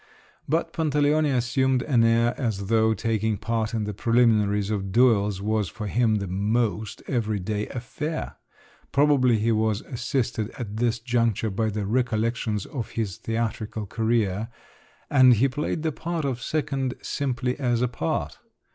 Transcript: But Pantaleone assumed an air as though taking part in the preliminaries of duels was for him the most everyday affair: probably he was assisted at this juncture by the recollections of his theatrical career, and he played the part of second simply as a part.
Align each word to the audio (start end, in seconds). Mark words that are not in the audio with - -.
But 0.49 0.73
Pantaleone 0.73 1.27
assumed 1.37 1.83
an 1.83 2.03
air 2.03 2.33
as 2.35 2.69
though 2.69 2.95
taking 2.95 3.37
part 3.37 3.75
in 3.75 3.83
the 3.83 3.93
preliminaries 3.93 4.71
of 4.71 4.91
duels 4.91 5.43
was 5.43 5.69
for 5.69 5.85
him 5.85 6.15
the 6.15 6.25
most 6.25 7.03
everyday 7.05 7.67
affair: 7.67 8.37
probably 8.91 9.37
he 9.37 9.51
was 9.51 9.81
assisted 9.81 10.49
at 10.57 10.77
this 10.77 10.97
juncture 10.99 11.51
by 11.51 11.69
the 11.69 11.85
recollections 11.85 12.65
of 12.65 12.89
his 12.93 13.17
theatrical 13.17 13.85
career, 13.85 14.49
and 15.11 15.35
he 15.35 15.47
played 15.47 15.83
the 15.83 15.91
part 15.91 16.25
of 16.25 16.41
second 16.41 16.95
simply 17.03 17.55
as 17.59 17.83
a 17.83 17.87
part. 17.87 18.39